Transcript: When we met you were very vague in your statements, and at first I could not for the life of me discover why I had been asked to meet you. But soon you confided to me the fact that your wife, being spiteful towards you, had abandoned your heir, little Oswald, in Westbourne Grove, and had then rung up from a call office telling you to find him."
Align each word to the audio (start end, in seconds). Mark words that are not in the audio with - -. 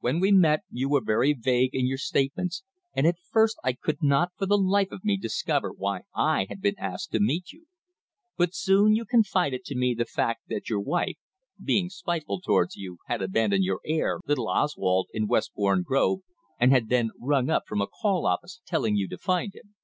When 0.00 0.20
we 0.20 0.32
met 0.32 0.60
you 0.70 0.88
were 0.88 1.02
very 1.04 1.34
vague 1.34 1.74
in 1.74 1.86
your 1.86 1.98
statements, 1.98 2.62
and 2.94 3.06
at 3.06 3.18
first 3.20 3.58
I 3.62 3.74
could 3.74 4.02
not 4.02 4.32
for 4.38 4.46
the 4.46 4.56
life 4.56 4.90
of 4.90 5.04
me 5.04 5.18
discover 5.18 5.70
why 5.70 6.04
I 6.14 6.46
had 6.48 6.62
been 6.62 6.78
asked 6.78 7.12
to 7.12 7.20
meet 7.20 7.52
you. 7.52 7.66
But 8.38 8.54
soon 8.54 8.94
you 8.94 9.04
confided 9.04 9.66
to 9.66 9.74
me 9.76 9.92
the 9.92 10.06
fact 10.06 10.44
that 10.48 10.70
your 10.70 10.80
wife, 10.80 11.18
being 11.62 11.90
spiteful 11.90 12.40
towards 12.40 12.76
you, 12.76 12.96
had 13.08 13.20
abandoned 13.20 13.64
your 13.64 13.80
heir, 13.84 14.20
little 14.26 14.48
Oswald, 14.48 15.08
in 15.12 15.26
Westbourne 15.26 15.82
Grove, 15.82 16.20
and 16.58 16.72
had 16.72 16.88
then 16.88 17.10
rung 17.20 17.50
up 17.50 17.64
from 17.66 17.82
a 17.82 17.86
call 17.86 18.24
office 18.26 18.62
telling 18.64 18.96
you 18.96 19.06
to 19.08 19.18
find 19.18 19.54
him." 19.54 19.74